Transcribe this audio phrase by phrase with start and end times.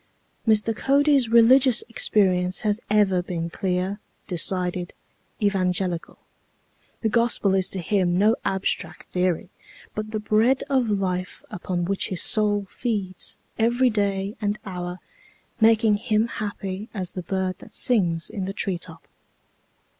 [0.47, 0.75] Mr.
[0.75, 4.95] Cody's religious experience has ever been clear, decided,
[5.39, 6.17] evangelical.
[7.01, 9.51] The Gospel is to him no abstract theory,
[9.93, 14.97] but the bread of life upon which his soul feeds every day and hour,
[15.59, 19.07] making him happy as the bird that sings in the tree top.